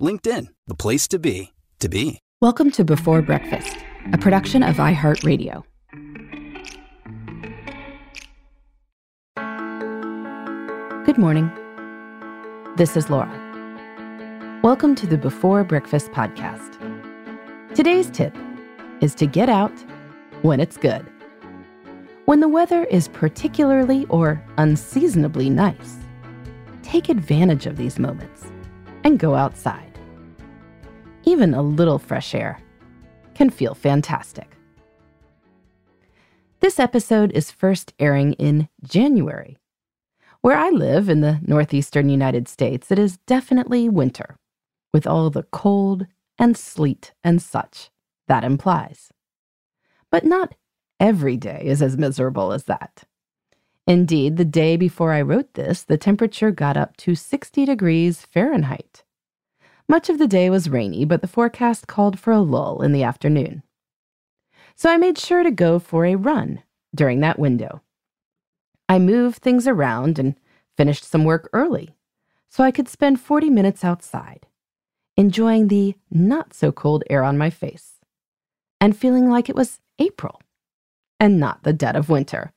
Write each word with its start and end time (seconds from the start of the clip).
LinkedIn, 0.00 0.46
the 0.66 0.74
place 0.74 1.06
to 1.08 1.18
be, 1.18 1.52
to 1.78 1.88
be. 1.88 2.20
Welcome 2.40 2.70
to 2.72 2.84
Before 2.84 3.20
Breakfast, 3.20 3.76
a 4.14 4.18
production 4.18 4.62
of 4.62 4.76
iHeartRadio. 4.76 5.62
Good 11.04 11.18
morning. 11.18 11.50
This 12.76 12.96
is 12.96 13.10
Laura. 13.10 13.30
Welcome 14.62 14.94
to 14.94 15.06
the 15.06 15.18
Before 15.18 15.64
Breakfast 15.64 16.10
podcast. 16.12 16.78
Today's 17.74 18.10
tip 18.10 18.34
is 19.02 19.14
to 19.16 19.26
get 19.26 19.50
out 19.50 19.72
when 20.40 20.60
it's 20.60 20.78
good. 20.78 21.06
When 22.24 22.40
the 22.40 22.48
weather 22.48 22.84
is 22.84 23.08
particularly 23.08 24.06
or 24.08 24.42
unseasonably 24.56 25.50
nice, 25.50 25.98
take 26.82 27.10
advantage 27.10 27.66
of 27.66 27.76
these 27.76 27.98
moments 27.98 28.46
and 29.04 29.18
go 29.18 29.34
outside. 29.34 29.89
Even 31.30 31.54
a 31.54 31.62
little 31.62 32.00
fresh 32.00 32.34
air 32.34 32.60
can 33.34 33.50
feel 33.50 33.74
fantastic. 33.74 34.56
This 36.58 36.80
episode 36.80 37.30
is 37.30 37.52
first 37.52 37.94
airing 38.00 38.32
in 38.32 38.68
January 38.82 39.56
where 40.40 40.56
I 40.56 40.70
live 40.70 41.08
in 41.08 41.20
the 41.20 41.38
northeastern 41.46 42.08
United 42.08 42.48
States, 42.48 42.90
it 42.90 42.98
is 42.98 43.18
definitely 43.28 43.88
winter, 43.88 44.38
with 44.92 45.06
all 45.06 45.30
the 45.30 45.44
cold 45.44 46.08
and 46.36 46.56
sleet 46.56 47.12
and 47.22 47.40
such 47.40 47.90
that 48.26 48.42
implies. 48.42 49.12
But 50.10 50.24
not 50.24 50.56
every 50.98 51.36
day 51.36 51.62
is 51.64 51.80
as 51.80 51.96
miserable 51.96 52.50
as 52.50 52.64
that. 52.64 53.04
Indeed, 53.86 54.36
the 54.36 54.44
day 54.44 54.76
before 54.76 55.12
I 55.12 55.22
wrote 55.22 55.54
this, 55.54 55.84
the 55.84 55.96
temperature 55.96 56.50
got 56.50 56.76
up 56.76 56.96
to 56.98 57.14
60 57.14 57.64
degrees 57.66 58.24
Fahrenheit. 58.24 59.04
Much 59.90 60.08
of 60.08 60.20
the 60.20 60.28
day 60.28 60.48
was 60.48 60.70
rainy, 60.70 61.04
but 61.04 61.20
the 61.20 61.26
forecast 61.26 61.88
called 61.88 62.16
for 62.16 62.32
a 62.32 62.38
lull 62.38 62.80
in 62.80 62.92
the 62.92 63.02
afternoon. 63.02 63.60
So 64.76 64.88
I 64.88 64.96
made 64.96 65.18
sure 65.18 65.42
to 65.42 65.50
go 65.50 65.80
for 65.80 66.06
a 66.06 66.14
run 66.14 66.62
during 66.94 67.18
that 67.18 67.40
window. 67.40 67.82
I 68.88 69.00
moved 69.00 69.38
things 69.38 69.66
around 69.66 70.16
and 70.16 70.36
finished 70.76 71.02
some 71.02 71.24
work 71.24 71.50
early 71.52 71.96
so 72.48 72.62
I 72.62 72.70
could 72.70 72.88
spend 72.88 73.20
40 73.20 73.50
minutes 73.50 73.84
outside, 73.84 74.46
enjoying 75.16 75.66
the 75.66 75.96
not 76.08 76.54
so 76.54 76.70
cold 76.70 77.02
air 77.10 77.24
on 77.24 77.36
my 77.36 77.50
face 77.50 77.94
and 78.80 78.96
feeling 78.96 79.28
like 79.28 79.48
it 79.48 79.56
was 79.56 79.80
April 79.98 80.40
and 81.18 81.40
not 81.40 81.64
the 81.64 81.72
dead 81.72 81.96
of 81.96 82.08
winter. 82.08 82.52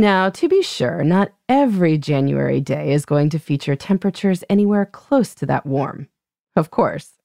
Now, 0.00 0.30
to 0.30 0.48
be 0.48 0.62
sure, 0.62 1.04
not 1.04 1.30
every 1.46 1.98
January 1.98 2.58
day 2.58 2.92
is 2.92 3.04
going 3.04 3.28
to 3.28 3.38
feature 3.38 3.76
temperatures 3.76 4.42
anywhere 4.48 4.86
close 4.86 5.34
to 5.34 5.44
that 5.44 5.66
warm, 5.66 6.08
of 6.56 6.70
course. 6.70 7.20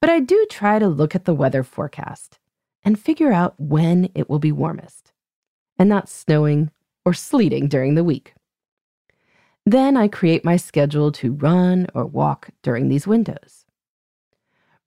But 0.00 0.08
I 0.08 0.18
do 0.20 0.46
try 0.48 0.78
to 0.78 0.88
look 0.88 1.14
at 1.14 1.26
the 1.26 1.34
weather 1.34 1.62
forecast 1.62 2.38
and 2.82 2.98
figure 2.98 3.30
out 3.30 3.60
when 3.60 4.08
it 4.14 4.30
will 4.30 4.38
be 4.38 4.52
warmest 4.52 5.12
and 5.78 5.86
not 5.86 6.08
snowing 6.08 6.70
or 7.04 7.12
sleeting 7.12 7.68
during 7.68 7.94
the 7.94 8.04
week. 8.04 8.32
Then 9.66 9.94
I 9.94 10.08
create 10.08 10.46
my 10.46 10.56
schedule 10.56 11.12
to 11.12 11.34
run 11.34 11.88
or 11.94 12.06
walk 12.06 12.48
during 12.62 12.88
these 12.88 13.06
windows. 13.06 13.66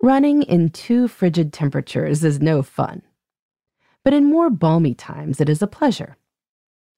Running 0.02 0.42
in 0.42 0.72
too 0.72 1.08
frigid 1.08 1.54
temperatures 1.54 2.24
is 2.24 2.42
no 2.42 2.64
fun, 2.64 3.04
but 4.04 4.12
in 4.12 4.26
more 4.26 4.50
balmy 4.50 4.96
times 4.96 5.40
it 5.40 5.50
is 5.50 5.62
a 5.62 5.68
pleasure, 5.68 6.18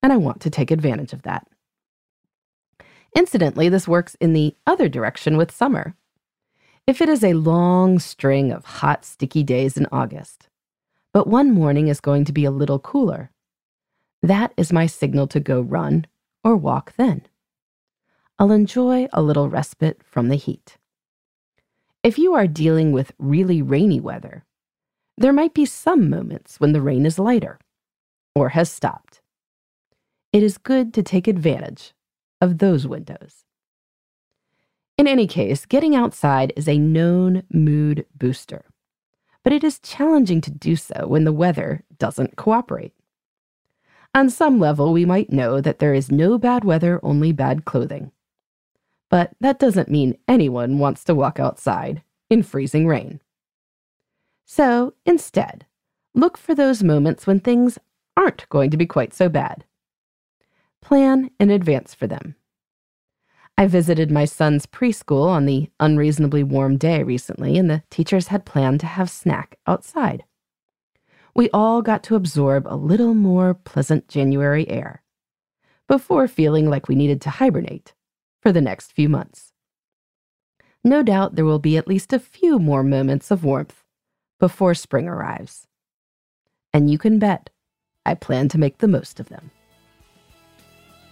and 0.02 0.12
I 0.12 0.16
want 0.16 0.40
to 0.42 0.50
take 0.50 0.70
advantage 0.70 1.12
of 1.12 1.22
that. 1.22 1.46
Incidentally, 3.16 3.68
this 3.68 3.88
works 3.88 4.16
in 4.20 4.32
the 4.32 4.54
other 4.66 4.88
direction 4.88 5.36
with 5.36 5.50
summer. 5.50 5.94
If 6.86 7.00
it 7.00 7.08
is 7.08 7.24
a 7.24 7.34
long 7.34 7.98
string 7.98 8.52
of 8.52 8.64
hot, 8.64 9.04
sticky 9.04 9.42
days 9.42 9.76
in 9.76 9.86
August, 9.90 10.48
but 11.12 11.26
one 11.26 11.52
morning 11.52 11.88
is 11.88 12.00
going 12.00 12.24
to 12.26 12.32
be 12.32 12.44
a 12.44 12.50
little 12.50 12.78
cooler, 12.78 13.30
that 14.22 14.52
is 14.56 14.72
my 14.72 14.86
signal 14.86 15.26
to 15.28 15.40
go 15.40 15.60
run 15.60 16.06
or 16.44 16.56
walk 16.56 16.94
then. 16.96 17.26
I'll 18.38 18.52
enjoy 18.52 19.08
a 19.12 19.22
little 19.22 19.48
respite 19.48 20.02
from 20.04 20.28
the 20.28 20.36
heat. 20.36 20.78
If 22.02 22.18
you 22.18 22.34
are 22.34 22.46
dealing 22.46 22.92
with 22.92 23.12
really 23.18 23.62
rainy 23.62 24.00
weather, 24.00 24.44
there 25.16 25.32
might 25.32 25.54
be 25.54 25.66
some 25.66 26.08
moments 26.08 26.60
when 26.60 26.72
the 26.72 26.80
rain 26.80 27.04
is 27.04 27.18
lighter 27.18 27.58
or 28.34 28.50
has 28.50 28.70
stopped. 28.70 29.20
It 30.32 30.42
is 30.42 30.58
good 30.58 30.92
to 30.94 31.02
take 31.02 31.26
advantage 31.26 31.94
of 32.40 32.58
those 32.58 32.86
windows. 32.86 33.44
In 34.98 35.06
any 35.06 35.26
case, 35.26 35.64
getting 35.64 35.96
outside 35.96 36.52
is 36.54 36.68
a 36.68 36.76
known 36.76 37.44
mood 37.50 38.04
booster, 38.14 38.66
but 39.42 39.54
it 39.54 39.64
is 39.64 39.78
challenging 39.78 40.40
to 40.42 40.50
do 40.50 40.76
so 40.76 41.06
when 41.06 41.24
the 41.24 41.32
weather 41.32 41.82
doesn't 41.98 42.36
cooperate. 42.36 42.92
On 44.14 44.28
some 44.28 44.58
level, 44.58 44.92
we 44.92 45.06
might 45.06 45.32
know 45.32 45.62
that 45.62 45.78
there 45.78 45.94
is 45.94 46.10
no 46.10 46.36
bad 46.36 46.62
weather, 46.64 47.00
only 47.02 47.32
bad 47.32 47.64
clothing. 47.64 48.12
But 49.08 49.30
that 49.40 49.58
doesn't 49.58 49.88
mean 49.88 50.18
anyone 50.26 50.78
wants 50.78 51.04
to 51.04 51.14
walk 51.14 51.40
outside 51.40 52.02
in 52.28 52.42
freezing 52.42 52.86
rain. 52.86 53.20
So, 54.44 54.94
instead, 55.06 55.64
look 56.14 56.36
for 56.36 56.54
those 56.54 56.82
moments 56.82 57.26
when 57.26 57.40
things 57.40 57.78
aren't 58.16 58.48
going 58.50 58.70
to 58.70 58.76
be 58.76 58.86
quite 58.86 59.14
so 59.14 59.28
bad. 59.30 59.64
Plan 60.80 61.30
in 61.38 61.50
advance 61.50 61.94
for 61.94 62.06
them. 62.06 62.36
I 63.56 63.66
visited 63.66 64.10
my 64.10 64.24
son's 64.24 64.66
preschool 64.66 65.26
on 65.26 65.44
the 65.44 65.68
unreasonably 65.80 66.44
warm 66.44 66.76
day 66.76 67.02
recently, 67.02 67.58
and 67.58 67.68
the 67.68 67.82
teachers 67.90 68.28
had 68.28 68.46
planned 68.46 68.80
to 68.80 68.86
have 68.86 69.10
snack 69.10 69.58
outside 69.66 70.24
we 71.38 71.48
all 71.50 71.82
got 71.82 72.02
to 72.02 72.16
absorb 72.16 72.66
a 72.66 72.74
little 72.74 73.14
more 73.14 73.54
pleasant 73.54 74.08
January 74.08 74.68
air 74.68 75.04
before 75.86 76.26
feeling 76.26 76.68
like 76.68 76.88
we 76.88 76.96
needed 76.96 77.20
to 77.20 77.30
hibernate 77.30 77.94
for 78.42 78.50
the 78.50 78.60
next 78.60 78.92
few 78.92 79.08
months. 79.08 79.52
No 80.82 81.04
doubt 81.04 81.36
there 81.36 81.44
will 81.44 81.60
be 81.60 81.76
at 81.76 81.86
least 81.86 82.12
a 82.12 82.18
few 82.18 82.58
more 82.58 82.82
moments 82.82 83.30
of 83.30 83.44
warmth 83.44 83.84
before 84.40 84.74
spring 84.74 85.06
arrives. 85.06 85.68
And 86.72 86.90
you 86.90 86.98
can 86.98 87.20
bet 87.20 87.50
I 88.04 88.14
plan 88.14 88.48
to 88.48 88.58
make 88.58 88.78
the 88.78 88.88
most 88.88 89.20
of 89.20 89.28
them. 89.28 89.52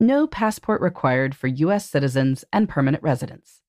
no 0.00 0.26
passport 0.26 0.80
required 0.80 1.36
for 1.36 1.46
U.S. 1.46 1.88
citizens 1.88 2.44
and 2.52 2.68
permanent 2.68 3.02
residents. 3.02 3.60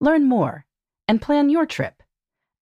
Learn 0.00 0.28
more 0.28 0.66
and 1.08 1.22
plan 1.22 1.48
your 1.48 1.66
trip 1.66 2.02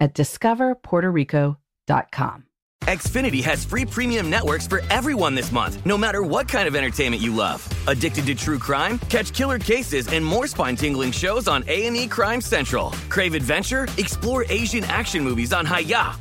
at 0.01 0.15
discoverpuertorico.com. 0.15 2.45
Xfinity 2.83 3.43
has 3.43 3.65
free 3.65 3.87
premium 3.87 4.29
networks 4.29 4.67
for 4.67 4.83
everyone 4.91 5.35
this 5.35 5.51
month, 5.51 5.85
no 5.87 5.97
matter 5.97 6.23
what 6.23 6.47
kind 6.47 6.69
of 6.69 6.77
entertainment 6.77 7.23
you 7.23 7.35
love. 7.35 7.67
Addicted 7.89 8.27
to 8.27 8.35
true 8.35 8.59
crime? 8.59 8.99
Catch 9.09 9.33
killer 9.33 9.59
cases 9.59 10.09
and 10.09 10.23
more 10.25 10.47
spine-tingling 10.47 11.13
shows 11.13 11.49
on 11.49 11.65
A&E 11.67 12.09
Crime 12.09 12.43
Central. 12.43 12.91
Crave 13.09 13.35
adventure? 13.35 13.89
Explore 13.97 14.45
Asian 14.51 14.85
action 14.85 15.25
movies 15.25 15.55
on 15.55 15.65
Hi-YAH. 15.65 16.21